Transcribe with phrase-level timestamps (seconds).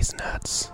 [0.00, 0.72] These nuts.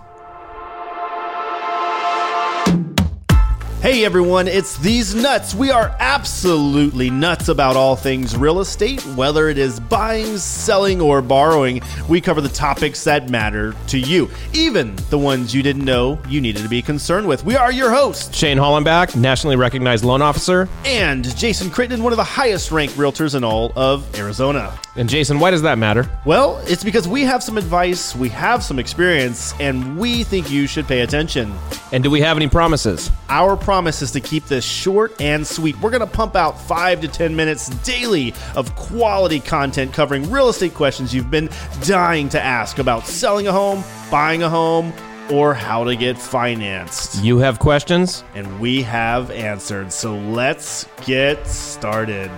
[3.81, 5.53] Hey everyone, it's These Nuts.
[5.53, 11.21] We are absolutely nuts about all things real estate, whether it is buying, selling, or
[11.21, 11.81] borrowing.
[12.07, 16.39] We cover the topics that matter to you, even the ones you didn't know you
[16.39, 17.43] needed to be concerned with.
[17.43, 20.69] We are your hosts, Shane Hollenbach, nationally recognized loan officer.
[20.85, 24.79] and Jason Crittenden, one of the highest ranked realtors in all of Arizona.
[24.97, 26.09] And Jason, why does that matter?
[26.25, 30.65] Well, it's because we have some advice, we have some experience, and we think you
[30.65, 31.53] should pay attention.
[31.91, 33.11] And do we have any promises?
[33.29, 35.79] Our promise is to keep this short and sweet.
[35.81, 40.49] We're going to pump out five to 10 minutes daily of quality content covering real
[40.49, 41.49] estate questions you've been
[41.83, 44.91] dying to ask about selling a home, buying a home,
[45.31, 47.23] or how to get financed.
[47.23, 48.23] You have questions?
[48.33, 49.91] And we have answered.
[49.91, 52.31] So let's get started.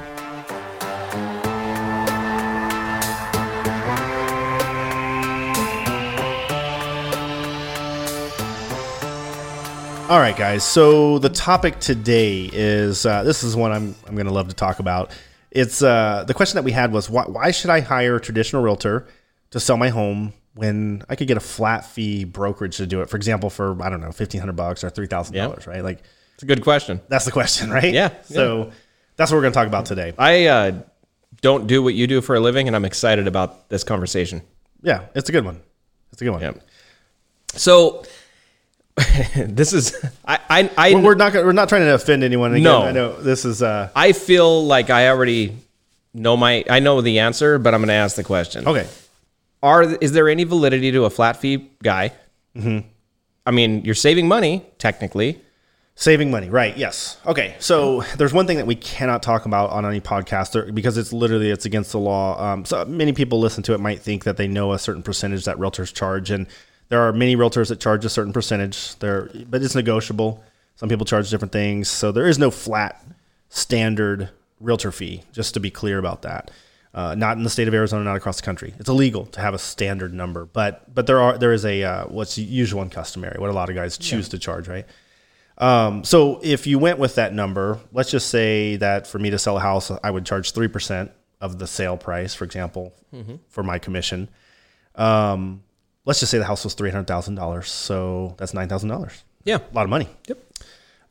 [10.09, 10.63] All right, guys.
[10.63, 14.55] So the topic today is uh, this is one I'm I'm going to love to
[14.55, 15.11] talk about.
[15.51, 18.63] It's uh, the question that we had was why, why should I hire a traditional
[18.63, 19.05] realtor
[19.51, 23.09] to sell my home when I could get a flat fee brokerage to do it?
[23.11, 25.83] For example, for I don't know, fifteen hundred bucks or three thousand dollars, right?
[25.83, 26.01] Like
[26.33, 27.01] It's a good question.
[27.07, 27.93] that's the question, right?
[27.93, 28.71] Yeah, So
[29.15, 30.13] that's what we're going to talk about today.
[30.17, 30.71] I uh,
[31.41, 34.41] don't do what you do for a living, and I'm excited about this conversation.
[34.81, 35.61] Yeah, it's a good one.
[36.11, 36.41] It's a good one.
[36.41, 36.53] Yeah.
[37.53, 38.03] So,
[39.35, 42.51] this is I I I, We're, we're not gonna, we're not trying to offend anyone.
[42.53, 42.81] Again, No.
[42.83, 45.55] I know this is uh I feel like I already
[46.13, 48.67] know my I know the answer, but I'm going to ask the question.
[48.67, 48.87] okay.
[49.61, 52.13] Are is there any validity to a flat fee guy?
[52.55, 52.87] Mm-hmm.
[53.45, 55.41] I mean, you're saving money technically.
[55.95, 56.77] Saving money, right?
[56.77, 57.17] Yes.
[57.25, 57.55] Okay.
[57.59, 61.49] So there's one thing that we cannot talk about on any podcast because it's literally
[61.49, 62.41] it's against the law.
[62.41, 65.43] Um, so many people listen to it might think that they know a certain percentage
[65.43, 66.47] that realtors charge, and
[66.89, 68.95] there are many realtors that charge a certain percentage.
[68.95, 70.43] There, but it's negotiable.
[70.75, 73.03] Some people charge different things, so there is no flat
[73.49, 74.29] standard
[74.59, 75.23] realtor fee.
[75.31, 76.51] Just to be clear about that.
[76.91, 78.73] Uh, not in the state of Arizona, not across the country.
[78.79, 82.05] It's illegal to have a standard number, but but there are there is a uh,
[82.05, 84.85] what's usual and customary, what a lot of guys choose to charge, right?
[85.59, 89.37] Um, so if you went with that number, let's just say that for me to
[89.37, 91.09] sell a house, I would charge 3%
[91.41, 92.93] of the sale price, for example,
[93.49, 94.29] for my commission.
[94.95, 95.61] Um,
[96.09, 97.65] let's just say the house was $300,000.
[97.65, 99.21] So that's $9,000.
[99.43, 99.57] Yeah.
[99.57, 100.09] A lot of money.
[100.27, 100.39] Yep.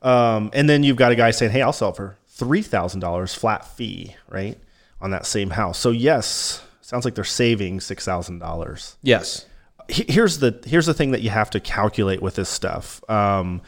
[0.01, 3.65] Um, and then you've got a guy saying, Hey, I'll sell it for $3,000 flat
[3.65, 4.57] fee, right?
[4.99, 5.79] On that same house.
[5.79, 9.45] So yes, sounds like they're saving $6,000 Yes.
[9.87, 13.01] here's the here's the thing that you have to calculate with this stuff.
[13.09, 13.61] Um,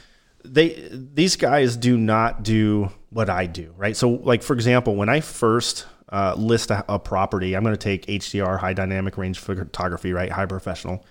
[0.44, 3.96] they these guys do not do what I do, right?
[3.96, 7.80] So, like for example, when I first uh, list a, a property, I'm going to
[7.80, 10.30] take HDR, high dynamic range photography, right?
[10.30, 11.06] High professional.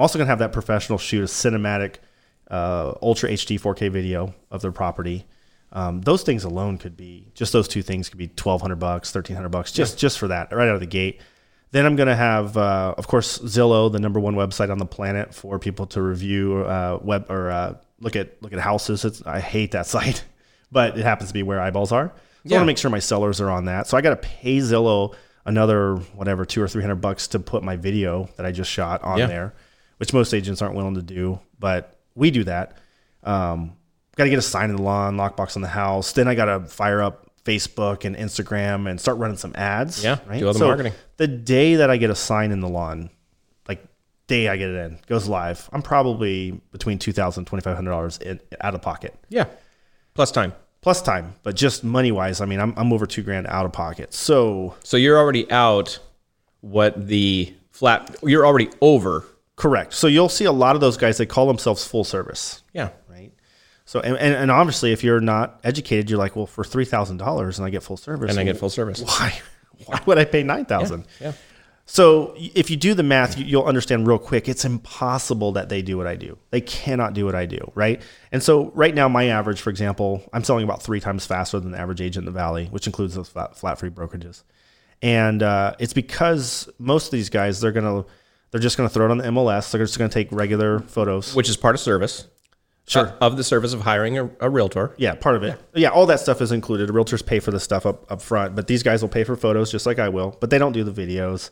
[0.00, 1.96] I'm also going to have that professional shoot a cinematic,
[2.50, 5.26] uh, ultra HD 4K video of their property.
[5.72, 9.50] Um, those things alone could be just those two things could be 1200 bucks, 1300
[9.50, 11.20] bucks just just for that right out of the gate.
[11.72, 14.86] Then I'm going to have, uh, of course, Zillow, the number one website on the
[14.86, 19.04] planet for people to review uh, web or uh, look at look at houses.
[19.04, 20.24] It's, I hate that site,
[20.72, 22.10] but it happens to be where eyeballs are.
[22.46, 23.86] So I want to make sure my sellers are on that.
[23.86, 27.62] So I got to pay Zillow another whatever two or three hundred bucks to put
[27.62, 29.26] my video that I just shot on Yeah.
[29.26, 29.54] there,
[30.00, 32.78] which most agents aren't willing to do, but we do that.
[33.22, 33.76] Um,
[34.16, 36.12] got to get a sign in the lawn, lockbox on the house.
[36.12, 40.02] Then I got to fire up Facebook and Instagram and start running some ads.
[40.02, 40.38] Yeah, right.
[40.40, 40.94] do all the So marketing.
[41.18, 43.10] The day that I get a sign in the lawn,
[43.68, 43.84] like
[44.26, 47.90] day I get it in, goes live, I'm probably between two thousand twenty five hundred
[47.90, 48.18] dollars
[48.62, 49.44] out of pocket Yeah.
[50.14, 50.52] Plus time.
[50.80, 53.72] plus time, but just money wise, I mean, I'm, I'm over two grand out of
[53.72, 54.12] pocket.
[54.14, 55.98] So So you're already out
[56.62, 59.24] what the flat you're already over.
[59.60, 59.92] Correct.
[59.92, 61.18] So you'll see a lot of those guys.
[61.18, 62.62] They call themselves full service.
[62.72, 62.90] Yeah.
[63.08, 63.32] right?
[63.84, 67.18] So and, and, and obviously, if you're not educated, you're like, well, for three thousand
[67.18, 69.02] dollars and I get full service, And I get full service.
[69.02, 69.38] Why?
[69.86, 71.06] Why would I pay nine thousand?
[71.20, 71.32] Yeah.
[71.86, 74.48] So if you do the math, you- you'll understand real quick.
[74.48, 76.38] It's impossible that they do what I do.
[76.50, 78.00] They cannot do what I do, right?
[78.30, 81.72] And so right now, my average, for example, I'm selling about three times faster than
[81.72, 84.44] the average agent in the valley, which includes those flat, flat free brokerages.
[85.02, 88.04] And uh, it's because most of these guys, they're gonna,
[88.50, 89.70] they're just gonna throw it on the MLS.
[89.70, 91.34] They're just gonna take regular photos.
[91.34, 92.26] Which is part of service.
[92.86, 93.06] Sure.
[93.06, 94.94] uh, of the service of hiring a, a realtor.
[94.96, 95.60] Yeah, part of it.
[95.74, 95.90] Yeah.
[95.90, 96.88] all that stuff is included.
[96.90, 99.70] Realtors pay for the stuff up, up front, but these guys will pay for photos
[99.70, 101.50] just like I will, but they don't do the videos.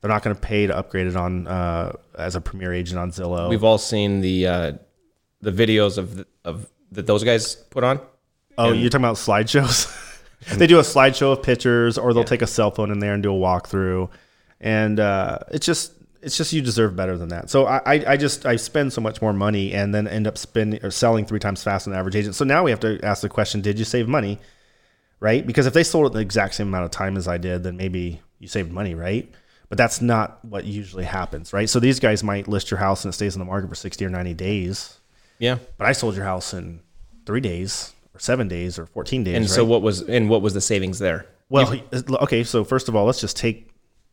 [0.00, 3.10] They're not going to pay to upgrade it on uh, as a premier agent on
[3.10, 3.50] Zillow.
[3.50, 4.72] We've all seen the uh,
[5.40, 8.00] the videos of the, of that those guys put on.
[8.56, 9.92] oh, you're talking about slideshows?
[10.56, 13.22] they do a slideshow of pictures, or they'll take a cell phone in there and
[13.22, 14.08] do a walkthrough,
[14.60, 15.92] and uh, it's just
[16.22, 17.50] it's just you deserve better than that.
[17.50, 20.84] So I, I, just I spend so much more money and then end up spending
[20.84, 22.34] or selling three times faster than the average agent.
[22.34, 24.38] So now we have to ask the question: Did you save money?
[25.20, 25.46] Right?
[25.46, 27.76] Because if they sold it the exact same amount of time as I did, then
[27.76, 29.30] maybe you saved money, right?
[29.68, 31.68] But that's not what usually happens, right?
[31.68, 34.04] So these guys might list your house and it stays in the market for sixty
[34.04, 34.98] or ninety days,
[35.38, 35.58] Yeah.
[35.76, 36.80] but I sold your house in
[37.26, 39.34] three days or seven days or fourteen days.
[39.34, 39.50] And right?
[39.50, 41.26] so what was and what was the savings there?
[41.50, 41.80] Well,
[42.22, 42.44] okay.
[42.44, 43.70] So first of all, let's just take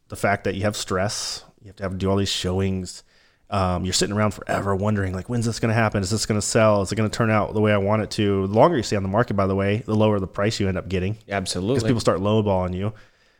[0.09, 1.44] the fact that you have stress.
[1.65, 3.03] You have to have to do all these showings.
[3.49, 6.03] Um, you're sitting around forever wondering, like, when's this going to happen?
[6.03, 6.83] Is this going to sell?
[6.83, 8.45] Is it going to turn out the way I want it to?
[8.45, 10.67] The longer you stay on the market, by the way, the lower the price you
[10.67, 11.73] end up getting Absolutely.
[11.75, 12.93] because people start lowballing you.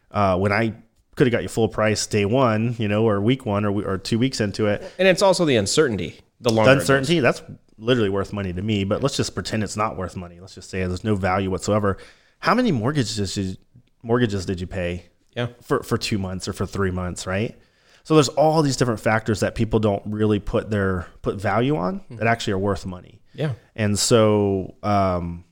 [0.10, 0.74] Uh, when I
[1.16, 3.84] could have got you full price day one, you know, or week one, or we-
[3.86, 6.20] or two weeks into it, and it's also the uncertainty.
[6.42, 7.44] The longer the uncertainty that's
[7.78, 10.70] literally worth money to me but let's just pretend it's not worth money let's just
[10.70, 11.98] say there's no value whatsoever
[12.40, 13.56] how many mortgages did you,
[14.02, 15.04] mortgages did you pay
[15.36, 15.48] Yeah.
[15.62, 17.58] for, for two months or for three months right
[18.06, 22.02] so there's all these different factors that people don't really put their put value on
[22.12, 23.20] that actually are worth money.
[23.34, 23.54] Yeah.
[23.76, 25.44] and so um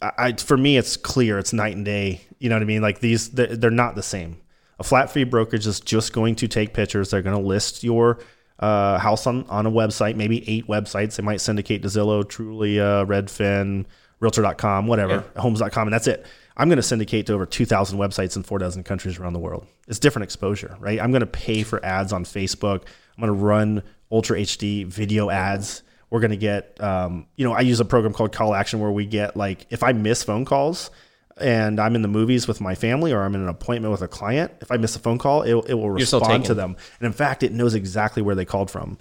[0.00, 2.82] I, I for me it's clear it's night and day you know what i mean?
[2.82, 4.40] Like these they're, they're not the same.
[4.80, 7.10] A flat fee brokerage is just going to take pictures.
[7.10, 8.18] They're going to list your
[8.58, 11.16] uh, house on, on a website maybe eight websites.
[11.16, 13.84] They might syndicate to zillow trulia redfin
[14.20, 16.24] realtor.com whatever homes.com and that's it
[16.56, 19.66] i'm going to syndicate to over 2000 websites in four dozen countries around the world.
[19.88, 21.00] It's different exposure right?
[21.00, 22.82] I'm going to pay for ads on facebook.
[23.16, 25.82] I'm going to run ultra hd video ads.
[26.10, 28.90] We're going to get um, you know i use a program called call action where
[28.90, 30.90] we get like if i miss phone calls
[31.38, 34.08] and i'm in the movies with my family or i'm in an appointment with a
[34.08, 36.76] client if i miss a phone call it, it will respond to them.
[37.00, 38.98] And in fact it knows exactly where they called from.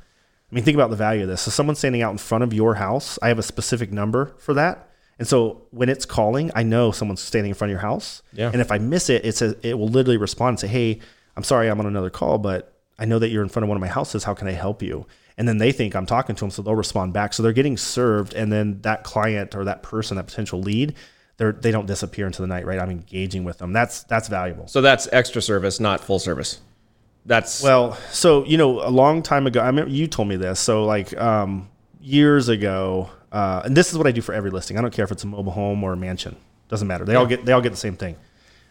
[0.50, 1.42] I mean think about the value of this.
[1.42, 4.54] So someone's standing out in front of your house i have a specific number for
[4.54, 4.91] that
[5.22, 8.50] and so when it's calling i know someone's standing in front of your house Yeah.
[8.52, 11.00] and if i miss it it says it will literally respond and say hey
[11.38, 12.68] i'm sorry i'm on another call but
[13.00, 14.26] I know that you're in front of one of my houses.
[14.26, 15.08] How can I help you?
[15.36, 17.34] And then they think I'm talking to them, so they'll respond back.
[17.34, 20.94] So they're getting served, and then that client or that person, that potential lead,
[21.38, 22.78] they're they don't disappear into the night, right?
[22.80, 23.74] I'm engaging with them.
[23.74, 24.68] That's that's valuable.
[24.68, 26.60] So that's extra service, not full service.
[27.26, 30.60] That's Well, so you know, a long time ago, I mean, you told me this.
[30.60, 31.70] So like um,
[32.02, 34.78] years ago, uh, and this is what I do for every listing.
[34.78, 36.36] I don't care if it's a mobile home or a mansion.
[36.70, 37.06] Doesn't matter.
[37.06, 38.16] They all get they all get the same thing.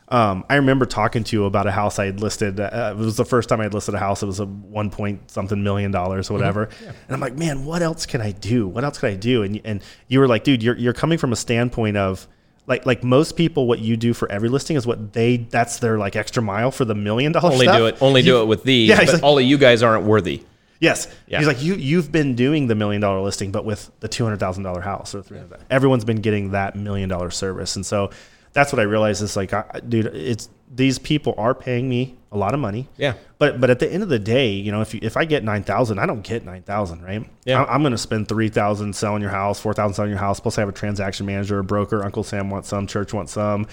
[0.09, 2.59] Um, I remember talking to you about a house I had listed.
[2.59, 4.25] Uh, it was the first time I had listed a house.
[4.25, 6.69] It was a one point something million dollars or whatever.
[6.85, 8.67] And I'm like, man, what else can I do?
[8.67, 9.43] What else can I do?
[9.45, 12.27] And and you were like, dude, you're you're coming from a standpoint of
[12.67, 15.97] like like most people, what you do for every listing is what they that's their
[15.99, 17.77] like extra mile for the million dollar only stuff.
[17.79, 18.89] do it only do it with these.
[18.89, 20.43] Yeah, but like- all of you guys aren't worthy.
[20.81, 21.15] Yes.
[21.27, 21.39] Yeah.
[21.39, 25.15] He's like, you, you've been doing the million dollar listing, but with the $200,000 house
[25.15, 27.77] or 300 Everyone's been getting that million dollar service.
[27.77, 28.11] And so
[28.53, 32.39] that's what I realized is like, I, dude, it's these people are paying me a
[32.39, 32.89] lot of money.
[32.97, 33.15] Yeah.
[33.39, 35.45] But, but at the end of the day, you know, if you, if I get
[35.45, 37.29] 9,000, I don't get 9,000, right?
[37.45, 37.63] Yeah.
[37.63, 40.41] I, am going to spend 3,000 selling your house, 4,000 selling your house.
[40.41, 43.67] Plus I have a transaction manager, a broker, Uncle Sam wants some, church wants some,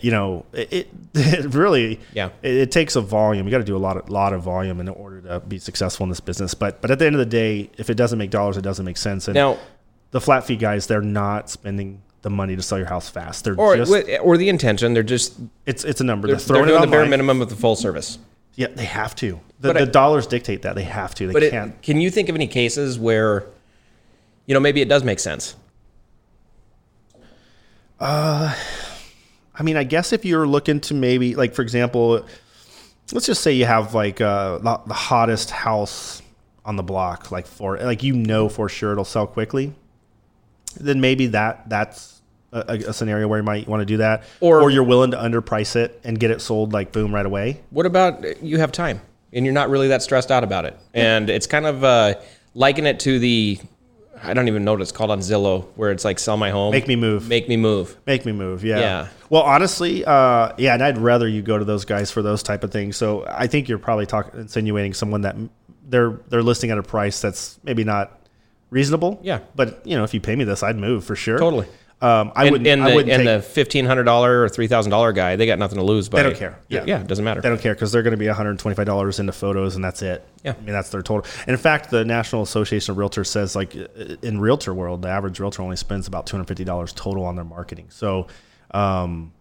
[0.00, 2.30] you know, it, it, really, Yeah.
[2.42, 3.46] it, it takes a volume.
[3.46, 6.04] You got to do a lot of lot of volume in order to be successful
[6.04, 6.54] in this business.
[6.54, 8.84] But but at the end of the day, if it doesn't make dollars, it doesn't
[8.84, 9.26] make sense.
[9.28, 9.58] And Now
[10.12, 13.44] the flat fee guys, they're not spending the money to sell your house fast.
[13.44, 13.92] They're or just
[14.22, 15.34] or the intention, they're just
[15.66, 16.28] it's it's a number.
[16.28, 18.18] they're, They're, they're throwing doing it the bare minimum of the full service.
[18.56, 19.40] Yeah, they have to.
[19.60, 20.74] The, But I- the dollars dictate that.
[20.74, 21.26] They have to.
[21.28, 21.72] They But can't.
[21.72, 23.44] it, can you think of any cases where,
[24.46, 25.54] you know, maybe it does make sense?
[27.98, 28.54] Uh,
[29.60, 32.24] I mean, I guess if you're looking to maybe, like, for example,
[33.12, 36.22] let's just say you have like uh, the, the hottest house
[36.64, 39.74] on the block, like for like you know for sure it'll sell quickly.
[40.80, 44.22] Then maybe that that's a, a- a scenario where you might want to do that,
[44.40, 47.60] Or- or you're willing to underprice it and get it sold like boom right away.
[47.68, 49.02] What about uh, you have time
[49.34, 52.14] and you're not really that stressed out about it, and it's kind of uh,
[52.54, 53.58] liken it to the,
[54.22, 56.72] I don't even know what it's called on Zillow, where it's like sell my home,
[56.72, 57.28] Make me move.
[57.28, 57.96] make me move.
[58.06, 58.64] Make me move.
[58.64, 58.78] Yeah.
[58.80, 59.08] Yeah.
[59.30, 62.62] Well, honestly, uh, yeah, and I'd rather you go to those guys for those type
[62.64, 62.96] of things.
[62.96, 65.36] So I think you're probably talking insinuating someone that
[65.88, 68.18] they're they're listing at a price that's maybe not
[68.70, 69.18] reasonable.
[69.22, 69.40] Yeah.
[69.54, 71.38] But you know, if you pay me this, I'd move for sure.
[71.38, 71.66] Totally.
[72.02, 72.66] Um, I and, wouldn't.
[72.66, 75.36] and I the, wouldn't and take, the fifteen hundred dollar or three thousand dollar guy,
[75.36, 76.08] they got nothing to lose.
[76.08, 76.58] By, they don't care.
[76.68, 76.84] Yeah.
[76.86, 77.42] yeah, it doesn't matter.
[77.42, 80.26] They don't care because they're going to be $125 into photos and that's it.
[80.42, 80.54] Yeah.
[80.58, 81.30] I mean, that's their total.
[81.40, 85.38] And in fact, the National Association of Realtors says like in realtor world, the average
[85.40, 87.86] realtor only spends about $250 total on their marketing.
[87.90, 88.28] So,
[88.70, 89.32] um,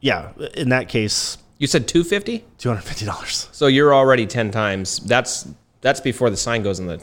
[0.00, 3.52] yeah, in that case, You said two fifty, $250.
[3.54, 4.98] so you're already ten times.
[5.00, 5.48] That's
[5.80, 7.00] that's before the sign goes in the.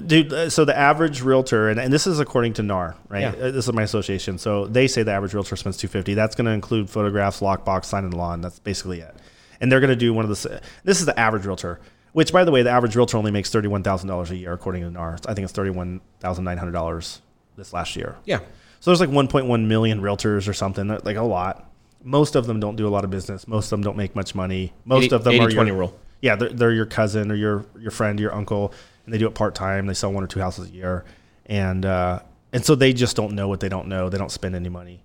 [0.00, 3.20] Dude, uh, so the average realtor, and, and this is according to NAR, right?
[3.20, 3.28] Yeah.
[3.30, 4.36] Uh, This is my association.
[4.36, 6.14] So they say the average realtor spends 250.
[6.14, 9.14] That's going to include photographs, lockbox, sign in the and That's basically it.
[9.60, 10.60] And they're going to do one of the.
[10.84, 11.80] This is the average realtor.
[12.12, 14.82] Which, by the way, the average realtor only makes thirty-one thousand dollars a year, according
[14.82, 15.18] to NAR.
[15.26, 17.20] I think it's thirty-one thousand nine hundred dollars
[17.56, 18.16] this last year.
[18.24, 18.40] Yeah.
[18.80, 21.70] So there's like 1.1 million realtors or something, like a lot.
[22.04, 23.48] Most of them don't do a lot of business.
[23.48, 24.72] Most of them don't make much money.
[24.84, 26.00] Most 80 of them are 80-20 your, rule.
[26.20, 28.72] Yeah, they're, they're your cousin or your your friend, your uncle,
[29.06, 29.86] and they do it part time.
[29.86, 31.04] They sell one or two houses a year,
[31.46, 32.20] and uh,
[32.52, 34.10] and so they just don't know what they don't know.
[34.10, 35.02] They don't spend any money.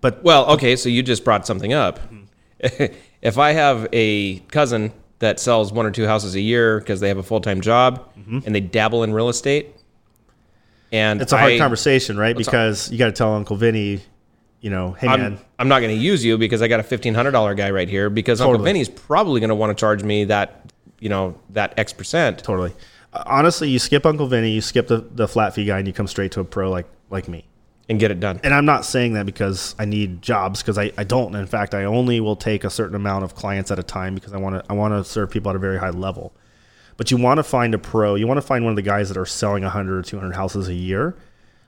[0.00, 2.00] But Well, okay, so you just brought something up.
[2.60, 7.08] if I have a cousin that sells one or two houses a year because they
[7.08, 9.74] have a full time job and they dabble in real estate,
[10.92, 12.36] and it's a hard I- conversation, right?
[12.36, 14.00] Because you got to tell Uncle Vinny,
[14.60, 16.84] you know, hey man, I'm, I'm not going to use you because I got a
[16.84, 18.68] fifteen hundred dollar guy right here because Uncle Totally.
[18.68, 22.38] Vinny's probably going to want to charge me that you know that X percent.
[22.38, 22.72] totally.
[23.12, 26.06] Honestly, you skip Uncle Vinny, you skip the, the flat fee guy, and you come
[26.06, 27.44] straight to a pro like like me.
[27.88, 28.40] and get it done.
[28.44, 31.34] and I'm not saying that because I need jobs because I, I don't.
[31.34, 34.32] In fact, I only will take a certain amount of clients at a time because
[34.32, 36.32] I want to I want to serve people at a very high level.
[36.96, 38.14] But you want to find a pro.
[38.14, 40.68] You want to find one of the guys that are selling 100 or 200 houses
[40.68, 41.16] a year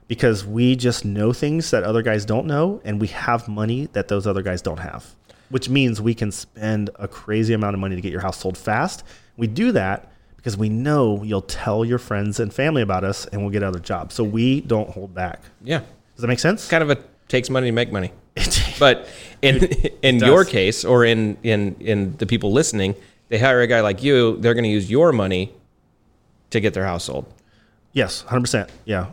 [0.06, 4.08] because we just know things that other guys don't know and we have money that
[4.08, 5.16] those other guys don't have.
[5.48, 8.58] Which means we can spend a crazy amount of money to get your house sold
[8.58, 9.04] fast.
[9.36, 10.11] We do that
[10.42, 13.78] because we know you'll tell your friends and family about us and we'll get other
[13.78, 14.14] jobs.
[14.16, 15.40] So we don't hold back.
[15.62, 16.68] Yeah, Does that make sense?
[16.68, 18.12] kind of a takes money to make money.
[18.78, 19.06] But
[19.42, 19.62] in
[20.02, 22.96] in your case, or in in in the people listening,
[23.28, 24.36] they hire a guy like you.
[24.38, 25.52] They're going to use your money
[26.50, 27.32] to get their house sold.
[27.92, 28.70] Yes, hundred percent.
[28.84, 29.06] Yeah.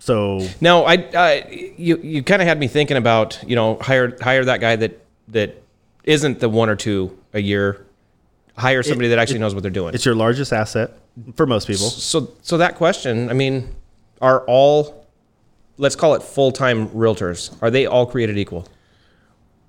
[0.00, 4.16] So Now, I, I you you kind of had me thinking about you know hire
[4.20, 5.62] hire that guy that that
[6.04, 7.84] isn't the one or two a year.
[8.58, 9.94] Hire somebody that actually knows what they're doing.
[9.94, 10.90] it's your largest asset
[11.36, 11.88] for most people.
[11.88, 13.74] So so that question, I mean,
[14.20, 15.06] are all
[15.76, 17.56] let's call it full time realtors?
[17.62, 18.66] Are they all created equal?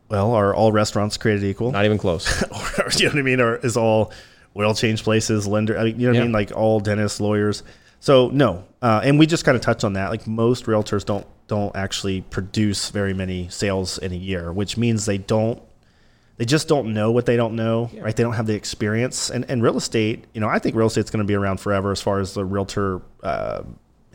[0.09, 1.71] Well, are all restaurants created equal?
[1.71, 2.41] Not even close.
[2.79, 3.39] or, you know what I mean?
[3.39, 4.11] Or is all
[4.57, 5.77] oil change places, lender?
[5.77, 6.31] I mean, you know what I mean?
[6.31, 7.63] Like all dentists, lawyers.
[7.99, 10.09] So no, uh, and we just kind of touched on that.
[10.09, 15.05] Like most realtors don't don't actually produce very many sales in a year, which means
[15.05, 15.61] they don't.
[16.39, 18.15] They just don't know what they don't know, right?
[18.15, 19.29] They don't have the experience.
[19.29, 21.91] And and real estate, you know, I think real estate's going to be around forever
[21.91, 23.63] as far as the realtor uh,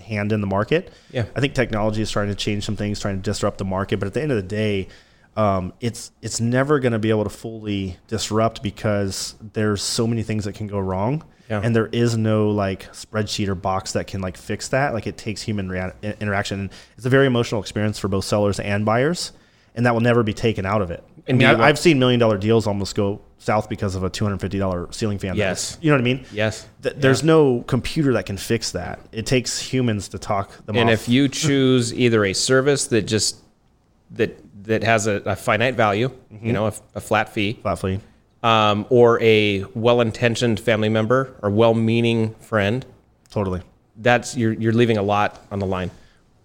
[0.03, 0.91] hand in the market.
[1.13, 1.27] Yeah.
[1.37, 3.99] I think technology is trying to change some things, trying to disrupt the market.
[4.01, 4.89] But at the end of the day,
[5.37, 10.23] um, it's it's never going to be able to fully disrupt because there's so many
[10.23, 11.61] things that can go wrong, Yeah.
[11.63, 14.95] and there is no like spreadsheet or box that can like fix that.
[14.95, 16.61] Like it takes human rea- interaction.
[16.61, 19.33] And it's a very emotional experience for both sellers and buyers,
[19.75, 21.03] and that will never be taken out of it.
[21.07, 23.95] I And mean, do you I've, I've seen million dollar deals almost go south because
[23.95, 25.37] of a two hundred fifty dollar ceiling fan.
[25.37, 25.77] Yes.
[25.81, 26.25] you know what I mean.
[26.33, 26.67] yes.
[26.83, 29.01] Th- There's no computer that can fix that.
[29.13, 30.95] It takes humans to talk them And off.
[30.95, 33.37] if you choose either a service that just
[34.13, 38.01] that that has a, a finite value, you know, a, a flat fee, flatly,
[38.43, 42.87] um, or a well-intentioned family member or well-meaning friend,
[43.31, 43.61] totally.
[43.99, 45.91] that's you're you're leaving a lot on the line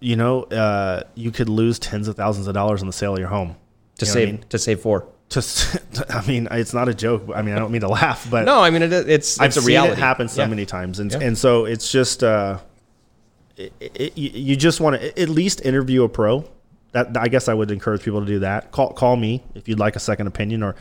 [0.00, 3.18] you know, uh, you could lose tens of thousands of dollars on the sale of
[3.18, 3.54] your home
[3.98, 4.44] to You know what I save mean?
[4.48, 5.06] to save for.
[5.30, 5.78] To, s-
[6.10, 7.24] I mean, it's not a joke.
[7.34, 9.56] I mean, I don't mean to laugh, but No, I mean it, it's I've it's
[9.58, 9.92] a seen reality.
[9.92, 10.48] it happen so Yeah.
[10.48, 11.20] many times, and Yeah.
[11.20, 12.58] and so it's just uh,
[13.56, 16.44] it, it, you you just want to at least interview a pro.
[16.92, 18.72] That I guess I would encourage people to do that.
[18.72, 20.74] Call call me if you'd like a second opinion, or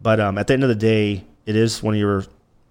[0.00, 2.24] but um, at the end of the day, it is one of your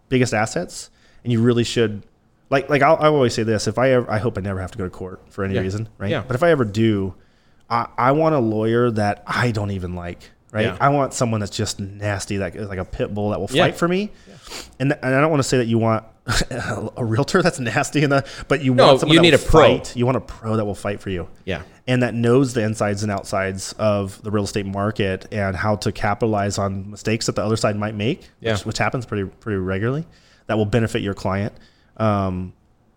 [0.07, 0.89] biggest assets,
[1.23, 2.01] and you really should.
[2.49, 4.71] Like, like I'll, I always say this: if I ever, I hope I never have
[4.71, 5.61] to go to court for any Yeah.
[5.61, 6.09] reason, right?
[6.09, 6.23] Yeah.
[6.25, 7.13] But if I ever do,
[7.69, 10.65] I, I want a lawyer that I don't even like, right?
[10.65, 10.77] Yeah.
[10.81, 13.75] I want someone that's just nasty, that is like a pit bull that will fight
[13.75, 14.11] for me.
[14.79, 16.03] And, and I don't want to say that you want
[16.97, 19.45] a realtor that's nasty in the, but you No, want someone you that need will
[19.47, 19.61] a pro.
[19.77, 19.95] Fight.
[19.95, 21.27] You want a pro that will fight for you.
[21.45, 21.61] Yeah.
[21.87, 25.91] And that knows the insides and outsides of the real estate market and how to
[25.91, 28.53] capitalize on mistakes that the other side might make, Yeah.
[28.53, 30.07] which, which happens pretty pretty regularly.
[30.47, 31.53] That will benefit your client.
[31.99, 32.53] Um,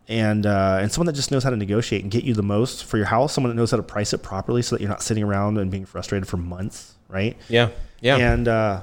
[0.08, 2.84] and uh, and someone that just knows how to negotiate and get you the most
[2.84, 3.32] for your house.
[3.32, 5.70] Someone that knows how to price it properly, so that you're not sitting around and
[5.70, 7.36] being frustrated for months, right?
[7.48, 7.70] Yeah.
[8.00, 8.16] Yeah.
[8.16, 8.82] And uh,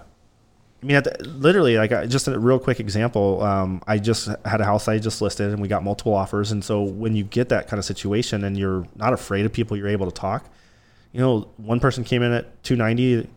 [0.82, 3.44] I mean, at the, literally, like uh, just a real quick example.
[3.44, 6.52] Um, I just had a house I just listed, and we got multiple offers.
[6.52, 9.76] And so when you get that kind of situation, and you're not afraid of people,
[9.76, 10.50] you're able to talk.
[11.12, 13.28] You know, one person came in at 290,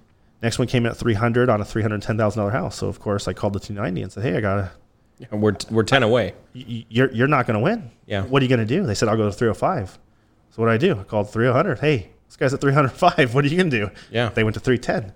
[0.42, 2.76] next one came in at 300 on a 310 thousand dollar house.
[2.76, 4.70] So of course, I called the 290 and said, "Hey, I got a
[5.30, 6.34] And we're we're ten away.
[6.52, 7.90] you're you're not going to win.
[8.06, 8.22] Yeah.
[8.24, 8.84] What are you going to do?
[8.84, 9.98] They said I'll go to 305.
[10.50, 11.00] So what do I do?
[11.00, 11.78] I called 300.
[11.78, 13.34] Hey, this guy's at 305.
[13.34, 13.90] What are you going to do?
[14.10, 14.28] Yeah.
[14.28, 15.14] They went to 310.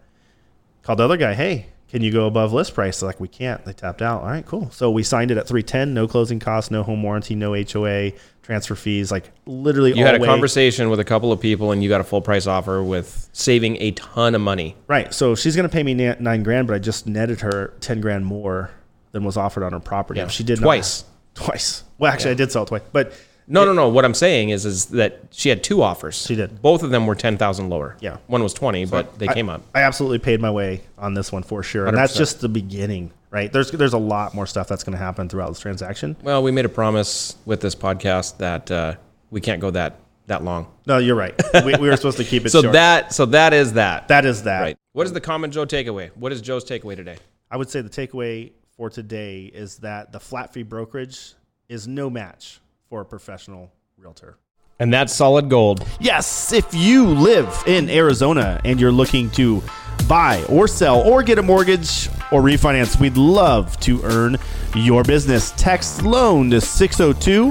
[0.83, 1.35] Called the other guy.
[1.35, 3.01] Hey, can you go above list price?
[3.01, 3.65] They're like, we can't.
[3.65, 4.23] They tapped out.
[4.23, 4.71] All right, cool.
[4.71, 5.93] So we signed it at 310.
[5.95, 9.11] No closing costs, no home warranty, no HOA, transfer fees.
[9.13, 12.01] Like literally, You had a way- conversation with a couple of people, and you got
[12.01, 14.77] a full price offer with saving a ton of money.
[14.89, 15.13] Right.
[15.13, 18.25] So she's going to pay me nine grand, but I just netted her 10 grand
[18.25, 18.71] more
[19.17, 20.21] than was offered on her property.
[20.21, 21.03] Yeah, She did twice.
[21.37, 21.83] Not, twice.
[21.99, 23.13] Well, actually, I did sell it twice, but
[23.49, 23.89] No, no, no.
[23.89, 26.27] What I'm saying is, is that she had two offers.
[26.27, 26.61] She did.
[26.63, 27.97] Both of them were ten thousand lower.
[28.01, 28.19] Yeah.
[28.27, 29.63] One was twenty, but they I- came up.
[29.75, 32.17] I absolutely paid my way on this one for sure, and that's 100%.
[32.19, 33.53] just the beginning, right?
[33.53, 36.17] There's there's a lot more stuff that's going to happen throughout this transaction.
[36.23, 38.95] Well, we made a promise with this podcast that uh,
[39.31, 40.67] we can't go that that long.
[40.87, 41.35] No, you're right.
[41.65, 42.73] We, we were supposed to keep it So short.
[42.75, 44.09] that so that is that.
[44.09, 44.61] that is that.
[44.61, 44.77] right.
[44.93, 46.11] What is the common Joe takeaway?
[46.17, 47.17] What is Joe's takeaway today?
[47.51, 51.35] I would say the takeaway for today is that the flat fee brokerage
[51.69, 54.37] is no match for a professional realtor.
[54.79, 55.87] And that's solid gold.
[55.99, 59.63] Yes, if you live in Arizona and you're looking to
[60.07, 64.37] buy or sell or get a mortgage or refinance, we'd love to earn
[64.75, 65.53] your business.
[65.53, 67.47] Text loan to 602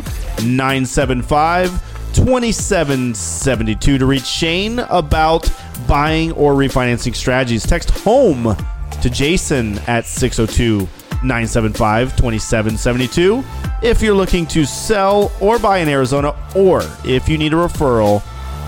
[0.48, 1.72] 975
[2.14, 5.52] 2772 to reach Shane about
[5.88, 7.66] buying or refinancing strategies.
[7.66, 8.56] Text home
[9.02, 10.88] to Jason at 602
[11.26, 13.44] 975 2772
[13.82, 18.22] if you're looking to sell or buy in Arizona, or if you need a referral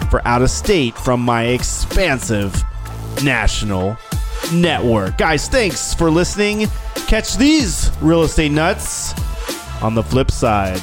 [0.10, 2.64] for out of state from my expansive
[3.24, 3.98] national
[4.54, 5.18] network.
[5.18, 6.68] Guys, thanks for listening.
[7.08, 9.14] Catch these real estate nuts
[9.82, 10.82] on the flip side.